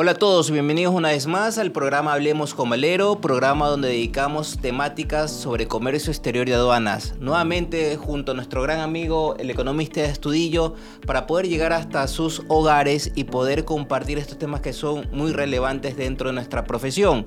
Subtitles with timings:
[0.00, 4.56] Hola a todos, bienvenidos una vez más al programa Hablemos con Valero, programa donde dedicamos
[4.62, 7.16] temáticas sobre comercio exterior y aduanas.
[7.18, 10.74] Nuevamente junto a nuestro gran amigo, el economista Estudillo,
[11.04, 15.96] para poder llegar hasta sus hogares y poder compartir estos temas que son muy relevantes
[15.96, 17.24] dentro de nuestra profesión.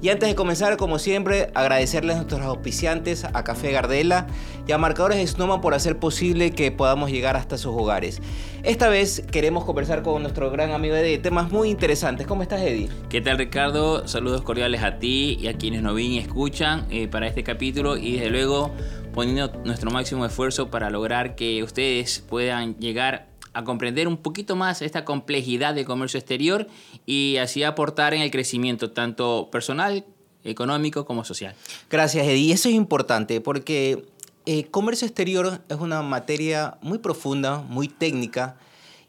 [0.00, 4.28] Y antes de comenzar, como siempre, agradecerles a nuestros auspiciantes, a Café Gardela
[4.66, 8.22] y a Marcadores Snoma por hacer posible que podamos llegar hasta sus hogares.
[8.62, 12.88] Esta vez queremos conversar con nuestro gran amigo de temas muy interesantes ¿Cómo estás, Eddie?
[13.10, 14.06] ¿Qué tal, Ricardo?
[14.06, 17.96] Saludos cordiales a ti y a quienes nos ven y escuchan eh, para este capítulo
[17.96, 18.70] y desde luego
[19.12, 24.80] poniendo nuestro máximo esfuerzo para lograr que ustedes puedan llegar a comprender un poquito más
[24.80, 26.68] esta complejidad del comercio exterior
[27.04, 30.04] y así aportar en el crecimiento tanto personal,
[30.44, 31.56] económico como social.
[31.90, 32.52] Gracias, Eddie.
[32.52, 34.04] Eso es importante porque
[34.46, 38.56] el eh, comercio exterior es una materia muy profunda, muy técnica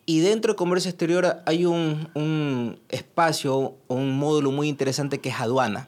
[0.06, 5.40] y dentro de comercio exterior hay un, un espacio, un módulo muy interesante que es
[5.40, 5.88] aduana.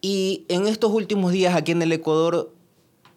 [0.00, 2.52] Y en estos últimos días aquí en el Ecuador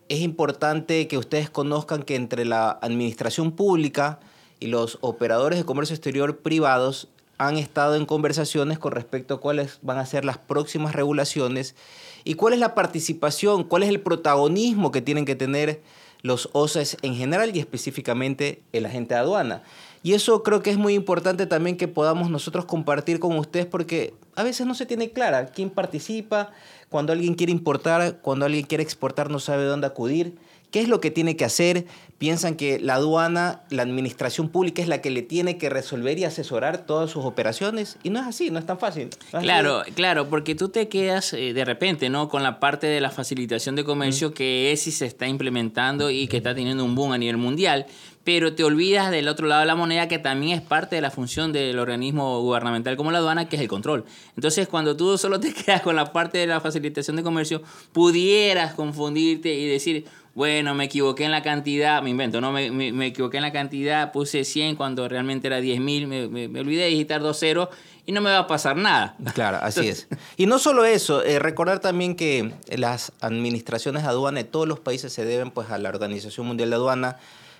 [0.10, 4.20] es importante que ustedes conozcan que entre la administración pública
[4.60, 9.80] y los operadores de comercio exterior privados han estado en conversaciones con respecto a cuáles
[9.82, 11.76] van a ser las próximas regulaciones
[12.24, 15.82] y cuál es la participación, cuál es el protagonismo que tienen que tener
[16.22, 19.64] los OCEs en general y específicamente el agente de aduana.
[20.04, 24.16] Y eso creo que es muy importante también que podamos nosotros compartir con ustedes porque
[24.36, 26.52] a veces no se tiene clara quién participa,
[26.90, 30.36] cuando alguien quiere importar, cuando alguien quiere exportar no sabe dónde acudir,
[30.72, 31.86] qué es lo que tiene que hacer,
[32.18, 36.24] piensan que la aduana, la administración pública es la que le tiene que resolver y
[36.24, 39.10] asesorar todas sus operaciones y no es así, no es tan fácil.
[39.32, 42.30] claro, claro, porque tú te quedas eh, de repente, ¿no?
[42.30, 46.28] Con la parte de la facilitación de comercio que es y se está implementando y
[46.28, 47.88] que está teniendo un boom a nivel mundial,
[48.24, 51.10] pero te olvidas del otro lado de la moneda que también es parte de la
[51.10, 54.06] función del organismo gubernamental como la aduana, que es el control.
[54.36, 58.76] Entonces, cuando tú solo te quedas con la parte de la facilitación de comercio, pudieras
[58.76, 62.52] confundirte y decir, bueno, me equivoqué en la cantidad, me invento, ¿no?
[62.52, 66.60] Me, me, equivoqué en la cantidad, puse 100 cuando realmente era 10 mil, me, me,
[66.60, 67.70] olvidé de digitar dos ceros
[68.06, 69.16] y no me va a pasar nada.
[69.34, 70.08] Claro, así es.
[70.38, 74.80] Y no solo eso, eh, recordar también que las administraciones de aduana de todos los
[74.80, 77.18] países se deben pues a la Organización Mundial de Aduana,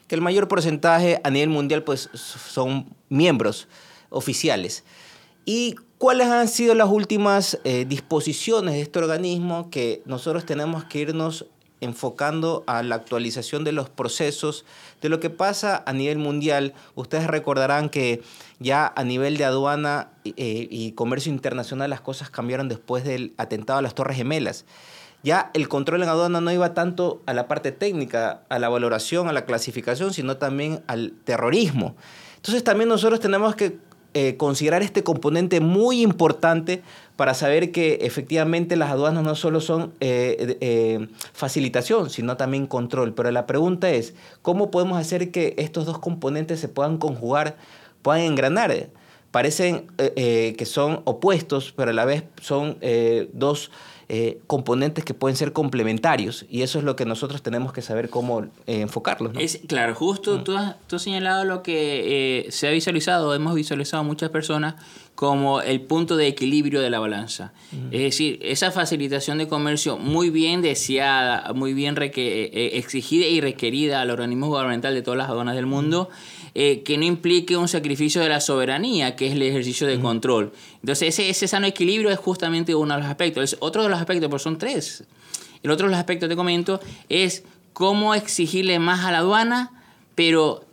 [0.08, 3.68] que el mayor porcentaje a nivel mundial pues son miembros
[4.10, 4.86] oficiales.
[5.44, 11.00] ¿Y cuáles han sido las últimas eh, disposiciones de este organismo que nosotros tenemos que
[11.00, 11.46] irnos
[11.82, 14.66] enfocando a la actualización de los procesos,
[15.02, 16.74] de lo que pasa a nivel mundial?
[16.96, 18.22] Ustedes recordarán que
[18.60, 23.80] ya a nivel de aduana eh, y comercio internacional las cosas cambiaron después del atentado
[23.80, 24.66] a las Torres Gemelas
[25.24, 29.28] ya el control en aduana no iba tanto a la parte técnica, a la valoración,
[29.28, 31.96] a la clasificación, sino también al terrorismo.
[32.38, 33.78] Entonces también nosotros tenemos que
[34.14, 36.82] eh, considerar este componente muy importante
[37.16, 43.14] para saber que efectivamente las aduanas no solo son eh, eh, facilitación, sino también control.
[43.14, 47.56] Pero la pregunta es, ¿cómo podemos hacer que estos dos componentes se puedan conjugar,
[48.02, 48.90] puedan engranar?
[49.32, 52.78] Parecen que son opuestos, pero a la vez son
[53.32, 53.72] dos
[54.14, 58.10] eh, componentes que pueden ser complementarios y eso es lo que nosotros tenemos que saber
[58.10, 59.32] cómo eh, enfocarlos.
[59.40, 60.44] Es, claro, justo mm.
[60.44, 64.76] tú, has, tú, has, señalado lo que eh, se ha visualizado, hemos visualizado muchas personas
[65.16, 67.54] como el punto de equilibrio de la balanza.
[67.92, 74.10] Es decir, esa facilitación de comercio muy bien deseada, muy bien exigida y requerida al
[74.10, 76.10] organismo gubernamental de todas las aduanas del mundo.
[76.54, 80.52] Eh, que no implique un sacrificio de la soberanía, que es el ejercicio de control.
[80.82, 83.56] Entonces, ese, ese sano equilibrio es justamente uno de los aspectos.
[83.62, 85.06] otro de los aspectos, pues son tres.
[85.64, 89.72] El otro de los aspectos, te comento, es cómo exigirle más a la aduana,
[90.14, 90.66] pero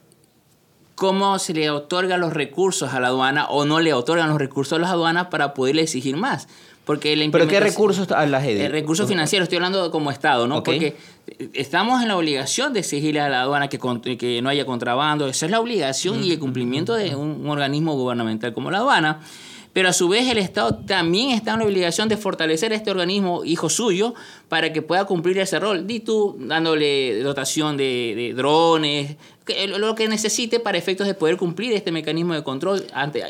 [0.99, 4.77] cómo se le otorgan los recursos a la aduana o no le otorgan los recursos
[4.77, 6.49] a las aduanas para poderle exigir más.
[6.85, 8.65] Porque ¿Pero qué recursos hablas de?
[8.65, 10.63] El recurso financiero, estoy hablando como Estado, ¿no?
[10.63, 10.97] Porque
[11.53, 13.79] estamos en la obligación de exigirle a la aduana que,
[14.19, 15.29] que no haya contrabando.
[15.29, 19.21] Esa es la obligación y el cumplimiento de un, organismo gubernamental como la aduana
[19.75, 23.45] pero a su vez el Estado también está en la obligación de fortalecer este organismo
[23.45, 24.13] hijo suyo
[24.49, 25.87] para que pueda cumplir ese rol.
[25.87, 29.17] Di tú dándole dotación de, drones,
[29.67, 32.85] lo que necesite para efectos de poder cumplir este mecanismo de control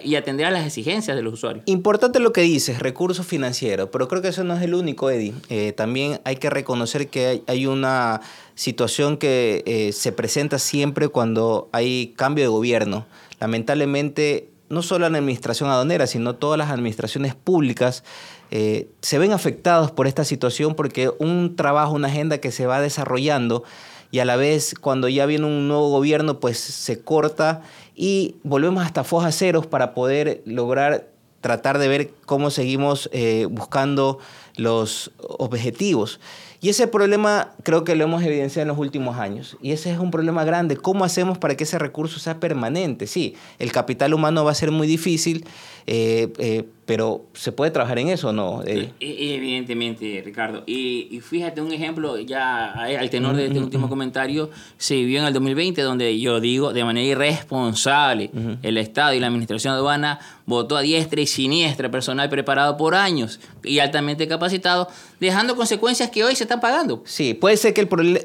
[0.04, 1.62] y atender a las exigencias de los usuarios.
[1.66, 5.34] Importante lo que dices, recursos financieros, pero creo que eso no es el único, Eddie.
[5.48, 8.20] Eh, también hay que reconocer que hay, una
[8.54, 13.06] situación que eh, se presenta siempre cuando hay cambio de gobierno.
[13.40, 18.04] Lamentablemente no solo la administración aduanera, sino todas las administraciones públicas
[18.50, 22.80] eh, se ven afectados por esta situación porque un trabajo, una agenda que se va
[22.80, 23.64] desarrollando
[24.10, 27.62] y a la vez cuando ya viene un nuevo gobierno pues se corta
[27.94, 31.08] y volvemos hasta fojas ceros para poder lograr
[31.40, 34.18] tratar de ver cómo seguimos eh, buscando
[34.56, 36.20] los objetivos.
[36.60, 39.56] Y ese problema creo que lo hemos evidenciado en los últimos años.
[39.62, 40.76] Y ese es un problema grande.
[40.76, 43.06] ¿Cómo hacemos para que ese recurso sea permanente?
[43.06, 45.46] Sí, el capital humano va a ser muy difícil,
[45.86, 48.62] eh, eh, pero ¿se puede trabajar en eso o no?
[48.64, 50.62] Eh, evidentemente, Ricardo.
[50.66, 54.48] Y, fíjate un ejemplo, ya al tenor de este último comentario,
[54.78, 58.30] se vivió en el 2020, donde yo digo, de manera irresponsable,
[58.62, 63.38] el Estado y la Administración Aduana votó a diestra y siniestra personal preparado por años
[63.62, 64.88] y altamente capacitado,
[65.20, 67.02] dejando consecuencias que hoy se están pagando.
[67.04, 68.20] Sí, puede ser que el problema,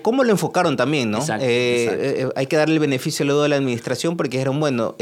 [0.00, 1.18] cómo lo enfocaron también, ¿no?
[1.28, 4.94] hay que darle el beneficio luego a la administración porque dijeron, bueno,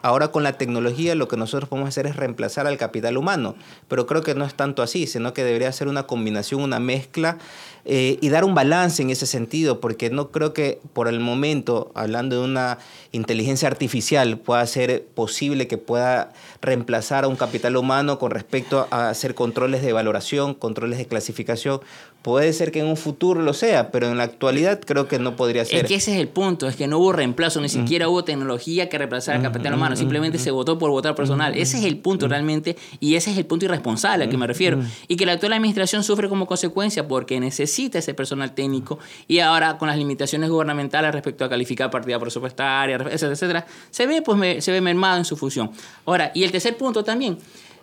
[0.00, 3.54] ahora con la tecnología lo que nosotros podemos hacer es reemplazar al capital humano,
[3.88, 7.38] pero creo que no es tanto así, sino que debería ser una combinación, una mezcla
[7.84, 11.90] eh, y dar un balance en ese sentido, porque no creo que por el momento,
[11.94, 12.78] hablando de una
[13.10, 19.08] inteligencia artificial, pueda ser posible que pueda reemplazar a un capital humano con respecto a
[19.08, 21.80] hacer controles de valoración, controles de clasificación.
[22.22, 25.34] Puede ser que en un futuro lo sea, pero en la actualidad creo que no
[25.34, 25.80] podría ser.
[25.80, 28.88] Es que ese es el punto, es que no hubo reemplazo, ni siquiera hubo tecnología
[28.88, 31.56] que reemplazara al capital humano, simplemente se votó por votar personal.
[31.56, 34.80] Ese es el punto realmente y ese es el punto irresponsable al que me refiero.
[35.08, 39.76] Y que la actual administración sufre como consecuencia porque necesita ese personal técnico y ahora
[39.76, 44.70] con las limitaciones gubernamentales respecto a calificar partida presupuestaria, etcétera, etcétera, se ve, pues, se
[44.70, 45.72] ve mermado en su función.
[46.06, 47.38] Ahora, y el tercer punto también,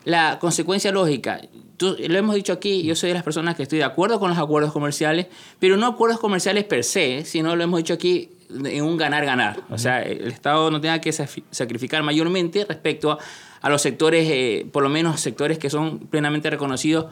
[0.06, 1.42] la consecuencia lógica.
[1.80, 4.38] Lo hemos dicho aquí, yo soy de las personas que estoy de acuerdo con los
[4.38, 5.28] acuerdos comerciales,
[5.60, 9.62] pero no acuerdos comerciales per se, sino lo hemos dicho aquí en un ganar-ganar.
[9.70, 13.18] O sea, el Estado no tenga que sacrificar mayormente respecto
[13.62, 17.08] a, los sectores, eh, por lo menos sectores que son plenamente reconocidos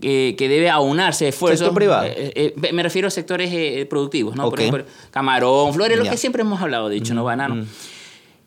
[0.00, 1.58] que debe aunarse esfuerzos.
[1.58, 2.06] ¿Sector privado?
[2.06, 4.48] Eh, eh, me refiero a sectores productivos, ¿no?
[4.48, 7.24] Por ejemplo, camarón, flores, lo que siempre hemos hablado, de hecho, ¿no?
[7.24, 7.66] Banano.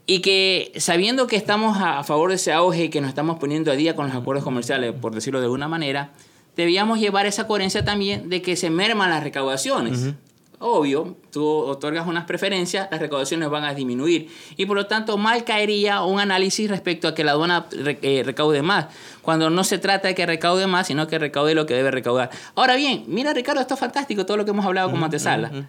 [0.05, 3.71] Y que sabiendo que estamos a favor de ese auge y que nos estamos poniendo
[3.71, 6.11] a día con los acuerdos comerciales, por decirlo de alguna manera,
[6.57, 10.13] debíamos llevar esa coherencia también de que se merman las recaudaciones.
[10.59, 14.29] Obvio, tú otorgas unas preferencias, las recaudaciones van a disminuir.
[14.55, 18.61] Y por lo tanto, mal caería un análisis respecto a que la aduana eh, recaude
[18.61, 18.87] más,
[19.21, 22.29] cuando no se trata de que recaude más, sino que recaude lo que debe recaudar.
[22.55, 25.67] Ahora bien, mira Ricardo, esto es fantástico, todo lo que hemos hablado con antesala.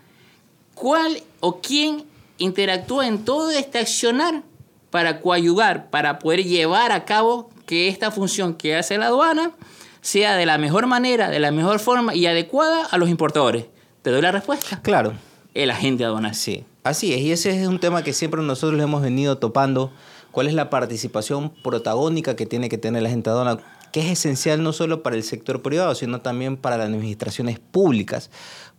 [0.74, 2.04] ¿Cuál o quién
[2.38, 4.42] interactúa en todo este accionar
[4.90, 9.52] para coayugar, para poder llevar a cabo que esta función que hace la aduana
[10.00, 13.66] sea de la mejor manera, de la mejor forma y adecuada a los importadores.
[14.02, 14.80] ¿Te doy la respuesta?
[14.82, 15.14] Claro.
[15.54, 16.34] El agente aduanal.
[16.34, 17.20] Sí, así es.
[17.20, 19.90] Y ese es un tema que siempre nosotros hemos venido topando.
[20.30, 23.60] ¿Cuál es la participación protagónica que tiene que tener la agente aduanal?
[23.94, 28.28] Que es esencial no solo para el sector privado, sino también para las administraciones públicas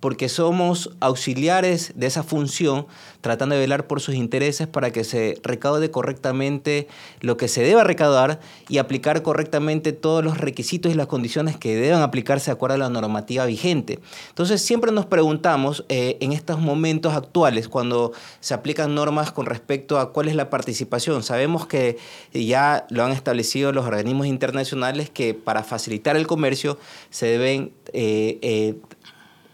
[0.06, 2.86] porque somos auxiliares de esa función,
[3.22, 6.88] tratando de velar por sus intereses para que se recaude correctamente
[7.22, 8.40] lo que se deba recaudar
[8.70, 12.78] y aplicar correctamente todos los requisitos y las condiciones que deban aplicarse de acuerdo a
[12.78, 14.00] la normativa vigente.
[14.30, 18.12] Entonces siempre nos preguntamos eh, en estos momentos actuales, cuando
[18.42, 21.98] se aplican normas con respecto a cuál es la participación, sabemos que
[22.32, 26.78] ya lo han establecido los organismos internacionales que para facilitar el comercio
[27.10, 28.76] se deben eh, eh,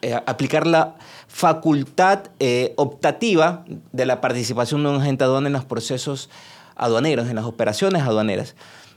[0.02, 0.96] eh, aplicar la
[1.28, 2.24] facultad
[2.76, 6.30] optativa de la participación de un agente aduanero en los procesos
[6.76, 8.56] aduaneros, en las operaciones aduaneras.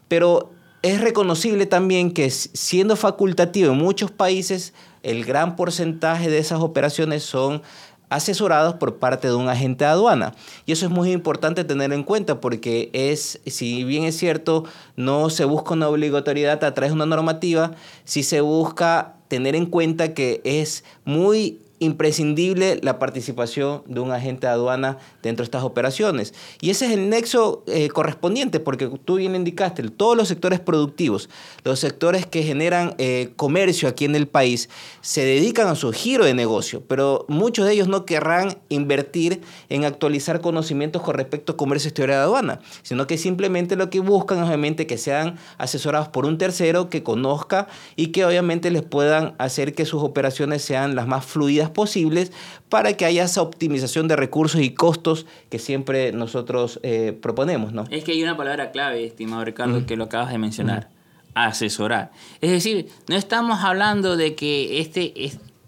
[0.08, 0.50] Pero
[0.82, 7.22] es reconocible también que siendo facultativo en muchos países, el gran porcentaje de esas operaciones
[7.22, 7.62] son
[8.08, 10.34] asesorados por parte de un agente de aduana.
[10.66, 14.64] Y eso es muy importante tener en cuenta porque es, si bien es cierto,
[14.96, 17.72] no se busca una obligatoriedad a través de una normativa,
[18.04, 24.46] sí se busca tener en cuenta que es muy imprescindible la participación de un agente
[24.46, 26.34] de aduana dentro de estas operaciones.
[26.60, 31.28] Y ese es el nexo eh, correspondiente, porque tú bien indicaste, todos los sectores productivos,
[31.64, 34.68] los sectores que generan eh, comercio aquí en el país,
[35.00, 39.84] se dedican a su giro de negocio, pero muchos de ellos no querrán invertir en
[39.84, 44.42] actualizar conocimientos con respecto a comercio exterior de aduana, sino que simplemente lo que buscan
[44.42, 47.66] obviamente que sean asesorados por un tercero que conozca
[47.96, 52.32] y que obviamente les puedan hacer que sus operaciones sean las más fluidas posibles
[52.68, 57.72] para que haya esa optimización de recursos y costos que siempre nosotros eh, proponemos.
[57.72, 57.84] ¿no?
[57.90, 60.88] Es que hay una palabra clave, estimado Ricardo, que lo acabas de mencionar,
[61.34, 62.10] asesorar.
[62.40, 65.12] Es decir, no estamos hablando de que este,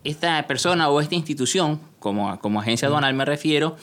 [0.05, 3.77] esta persona o esta institución, como, como agencia aduanal me refiero,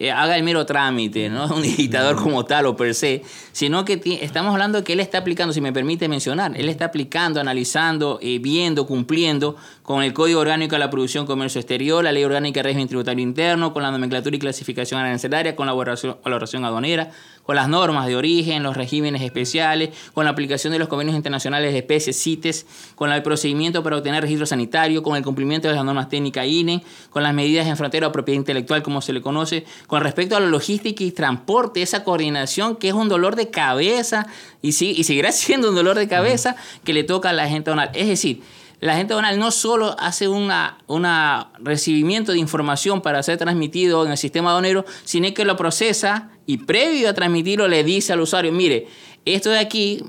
[0.00, 4.00] eh, haga el mero trámite, no un digitador como tal o per se, sino que
[4.22, 8.18] estamos hablando de que él está aplicando, si me permite mencionar, él está aplicando, analizando,
[8.22, 12.60] eh, viendo, cumpliendo con el Código Orgánico de la Producción Comercio Exterior, la Ley Orgánica
[12.60, 17.10] de Régimen Tributario Interno, con la nomenclatura y clasificación arancelaria, con la valoración, valoración aduanera,
[17.42, 21.72] con las normas de origen, los regímenes especiales, con la aplicación de los convenios internacionales
[21.72, 25.84] de especies, CITES, con el procedimiento para obtener registro sanitario, con el cumplimiento de las
[25.84, 29.64] normas técnicas INE, con las medidas en frontera o propiedad intelectual, como se le conoce,
[29.90, 34.28] con respecto a la logística y transporte, esa coordinación que es un dolor de cabeza
[34.62, 36.54] y, sí, y seguirá siendo un dolor de cabeza
[36.84, 37.90] que le toca a la gente donal.
[37.94, 38.40] Es decir,
[38.78, 40.52] la gente donal no solo hace un
[40.86, 46.30] una recibimiento de información para ser transmitido en el sistema donero, sino que lo procesa
[46.46, 48.86] y previo a transmitirlo le dice al usuario, mire,
[49.24, 50.04] esto de aquí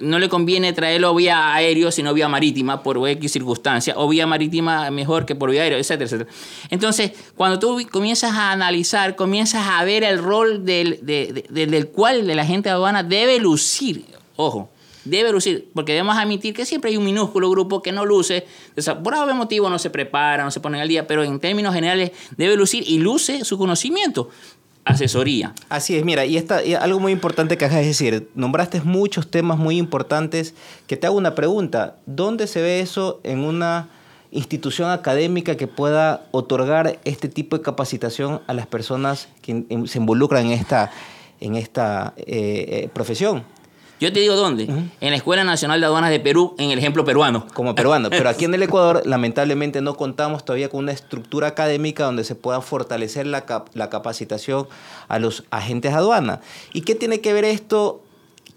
[0.00, 4.90] no le conviene traerlo vía aéreo, sino vía marítima, por X circunstancia, o vía marítima
[4.90, 6.30] mejor que por vía aérea, etcétera, etcétera.
[6.70, 12.44] Entonces, cuando tú comienzas a analizar, comienzas a ver el rol del, del cual la
[12.46, 14.04] gente aduana debe lucir,
[14.36, 14.70] ojo,
[15.04, 18.46] debe lucir, porque debemos admitir que siempre hay un minúsculo grupo que no luce,
[19.02, 22.12] por algún motivo no se prepara, no se pone al día, pero en términos generales
[22.36, 24.30] debe lucir y luce su conocimiento.
[24.84, 25.54] Asesoría.
[25.68, 29.56] Así es, mira, y, esta, algo muy importante que acá es decir, nombraste muchos temas
[29.58, 30.54] muy importantes,
[30.88, 33.88] que te hago una pregunta, ¿dónde se ve eso en una
[34.32, 40.46] institución académica que pueda otorgar este tipo de capacitación a las personas que se involucran
[40.46, 40.90] en esta,
[41.38, 43.44] en esta eh, eh, profesión?
[44.02, 44.64] Yo te digo dónde.
[44.64, 47.46] En la Escuela Nacional de Aduanas de Perú, en el ejemplo peruano.
[47.54, 48.10] Como peruano.
[48.10, 52.34] Pero aquí en el Ecuador, lamentablemente, no contamos todavía con una estructura académica donde se
[52.34, 53.44] pueda fortalecer la,
[53.74, 54.66] la capacitación
[55.06, 56.40] a los agentes de aduana.
[56.72, 58.02] ¿Y qué tiene que ver esto?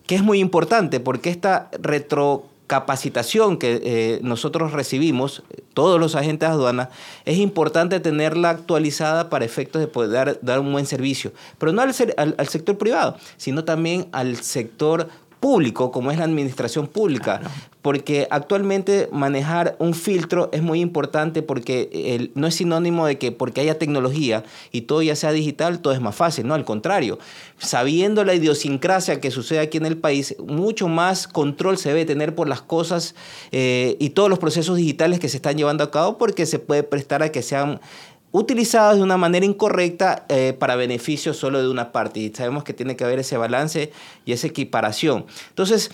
[0.07, 6.49] Que es muy importante, porque esta retro capacitación que eh, nosotros recibimos, todos los agentes
[6.49, 6.89] de aduana,
[7.25, 11.93] es importante tenerla actualizada para efectos de poder dar, un buen servicio, pero no al,
[12.17, 17.41] al sector privado, sino también al sector público como es la administración pública,
[17.81, 23.61] porque actualmente manejar un filtro es muy importante porque no es sinónimo de que porque
[23.61, 27.19] haya tecnología y todo ya sea digital, todo es más fácil, no, al contrario,
[27.57, 32.33] sabiendo la idiosincrasia que sucede aquí en el país, mucho más control se debe tener
[32.33, 33.15] por las cosas
[33.51, 36.83] eh, y todos los procesos digitales que se están llevando a cabo porque se puede
[36.83, 37.79] prestar a que sean
[38.37, 42.19] utilizados de una manera incorrecta eh, para beneficio solo de una parte.
[42.19, 43.93] Y sabemos que tiene que haber ese balance
[44.25, 45.25] y esa equiparación.
[45.49, 45.89] Entonces,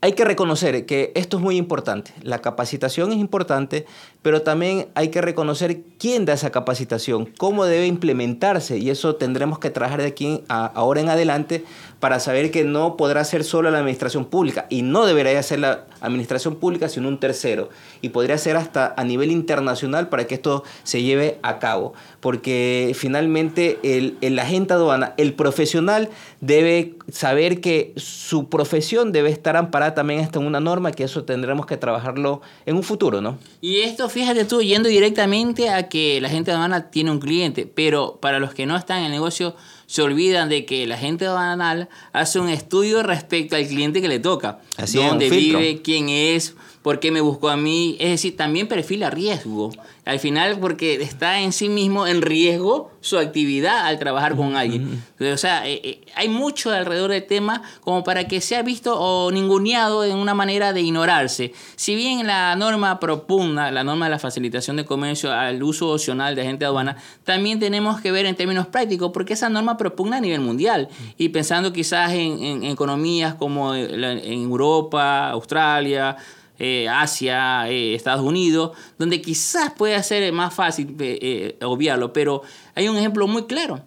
[0.00, 2.14] hay que reconocer que esto es muy importante.
[2.22, 3.84] La capacitación es importante,
[4.22, 9.58] pero también hay que reconocer quién da esa capacitación, cómo debe implementarse y eso tendremos
[9.58, 11.64] que trabajar de aquí a, ahora en adelante
[12.00, 15.86] para saber que no podrá ser solo la administración pública y no debería ser la
[16.00, 17.70] administración pública sino un tercero
[18.00, 22.92] y podría ser hasta a nivel internacional para que esto se lleve a cabo porque
[22.94, 26.08] finalmente el, el agente aduana, el profesional
[26.40, 31.24] debe saber que su profesión debe estar amparada también hasta en una norma que eso
[31.24, 33.38] tendremos que trabajarlo en un futuro, ¿no?
[33.60, 38.18] Y esto, fíjate tú, yendo directamente a que la gente aduana tiene un cliente, pero
[38.20, 39.54] para los que no están en el negocio,
[39.88, 44.18] se olvidan de que la gente aduanal hace un estudio respecto al cliente que le
[44.18, 44.60] toca.
[44.76, 47.96] Así dónde vive, quién es, por qué me buscó a mí.
[47.98, 49.70] Es decir, también perfila riesgo.
[50.04, 55.02] Al final, porque está en sí mismo en riesgo su actividad al trabajar con alguien.
[55.20, 59.30] O sea, eh, eh, hay mucho alrededor del tema como para que sea visto o
[59.30, 61.52] ninguneado en una manera de ignorarse.
[61.76, 66.34] Si bien la norma propugna, la norma de la facilitación de comercio al uso opcional
[66.34, 70.20] de agente aduana, también tenemos que ver en términos prácticos porque esa norma propugna a
[70.20, 70.88] nivel mundial.
[71.16, 76.16] Y pensando quizás en, economías como en Europa, Australia,
[76.60, 82.42] eh, Asia, eh, Estados Unidos, donde quizás pueda ser más fácil eh, obviarlo, pero
[82.74, 83.80] hay un ejemplo muy claro.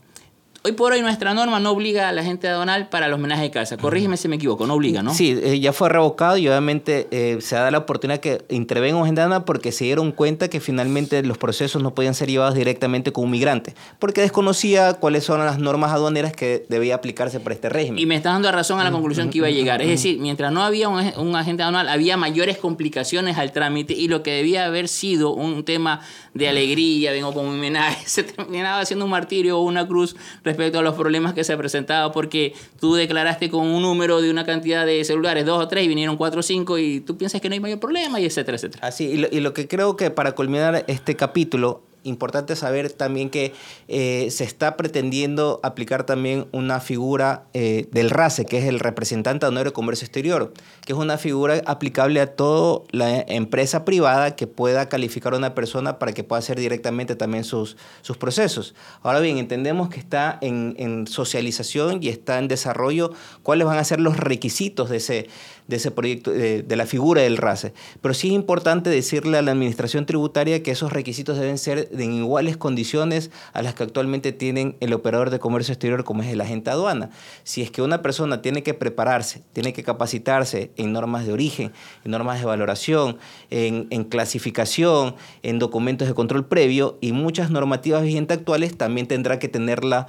[0.63, 3.49] Hoy por hoy nuestra norma no obliga a la gente aduanal para los homenajes de
[3.49, 3.77] casa.
[3.77, 5.11] Corrígeme si me equivoco, no obliga, ¿no?
[5.11, 9.07] Sí, eh, ya fue revocado y obviamente eh, se da la oportunidad que intervenga un
[9.07, 13.11] gente aduanal porque se dieron cuenta que finalmente los procesos no podían ser llevados directamente
[13.11, 17.69] con un migrante, porque desconocía cuáles son las normas aduaneras que debía aplicarse para este
[17.69, 17.97] régimen.
[17.97, 19.81] Y me está dando razón a la conclusión que iba a llegar.
[19.81, 24.07] Es decir, mientras no había un, un agente aduanal, había mayores complicaciones al trámite y
[24.07, 26.01] lo que debía haber sido un tema
[26.35, 30.15] de alegría, vengo con un homenaje, se terminaba haciendo un martirio o una cruz
[30.51, 34.45] respecto a los problemas que se presentaba porque tú declaraste con un número de una
[34.45, 37.49] cantidad de celulares, dos o tres, y vinieron cuatro o cinco, y tú piensas que
[37.49, 38.87] no hay mayor problema, y etcétera, etcétera.
[38.87, 43.29] Así, y lo, y lo que creo que para culminar este capítulo importante saber también
[43.29, 43.53] que
[43.87, 49.45] eh, se está pretendiendo aplicar también una figura eh, del RACE, que es el representante
[49.45, 50.53] de de comercio exterior,
[50.85, 55.53] que es una figura aplicable a toda la empresa privada que pueda calificar a una
[55.53, 58.73] persona para que pueda hacer directamente también sus, sus procesos.
[59.03, 63.11] Ahora bien, entendemos que está en socialización y está en desarrollo
[63.43, 65.27] cuáles van a ser los requisitos de ese,
[65.71, 67.73] de ese proyecto, de, la figura del RACE.
[68.01, 72.13] Pero sí es importante decirle a la administración tributaria que esos requisitos deben ser en
[72.13, 76.41] iguales condiciones a las que actualmente tienen el operador de comercio exterior como es el
[76.41, 77.09] agente aduana.
[77.43, 81.71] Si es que una persona tiene que prepararse, tiene que capacitarse en normas de origen,
[82.03, 83.17] en normas de valoración,
[83.49, 89.47] en, clasificación, en documentos de control previo y muchas normativas vigentes actuales, también tendrá que
[89.47, 90.07] tener la,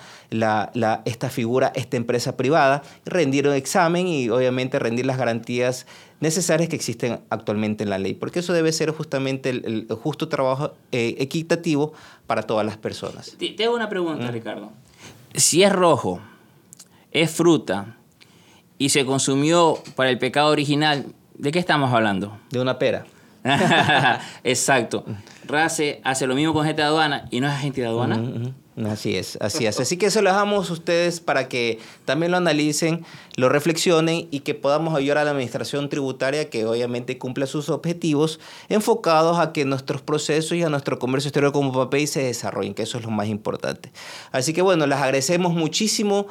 [1.05, 5.52] esta figura, esta empresa privada, rendir un examen y obviamente rendir las garantías
[6.21, 10.73] necesarias que existen actualmente en la ley, porque eso debe ser justamente el, justo trabajo
[10.93, 11.93] eh, equitativo
[12.27, 13.37] para todas las personas.
[13.39, 14.71] Te, hago una pregunta, Ricardo.
[15.35, 16.21] Si es rojo,
[17.11, 17.97] es fruta
[18.79, 22.39] y se consumió para el pecado original, ¿de qué estamos hablando?
[22.51, 23.05] De una pera.
[24.45, 25.05] Exacto.
[25.47, 28.23] RACE hace lo mismo con gente de aduana y no es agente de aduana.
[28.75, 29.79] Así es, así es.
[29.81, 33.05] Así que eso lo dejamos a ustedes para que también lo analicen,
[33.37, 38.41] lo reflexionen y que podamos ayudar a la administración tributaria que obviamente cumpla sus objetivos
[38.71, 42.85] enfocados a que nuestros procesos y a nuestro comercio exterior como papel se desarrollen, que
[42.85, 43.93] eso es lo más importante.
[44.31, 46.29] Así que bueno, les agradecemos muchísimo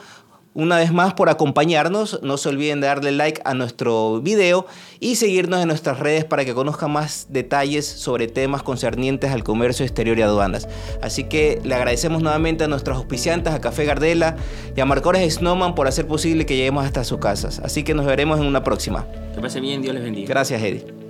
[0.53, 2.19] una vez más por acompañarnos.
[2.23, 4.65] No se olviden de darle like a nuestro video
[4.99, 9.85] y seguirnos en nuestras redes para que conozcan más detalles sobre temas concernientes al comercio
[9.85, 10.67] exterior y aduanas.
[11.01, 14.35] Así que le agradecemos nuevamente a nuestros auspiciantes, a Café Gardela
[14.75, 17.59] y a Marcores Snowman por hacer posible que lleguemos hasta sus casas.
[17.59, 19.05] Así que nos veremos en una próxima.
[19.33, 20.27] Que pase bien, Dios les bendiga.
[20.27, 21.00] Gracias, Eddie.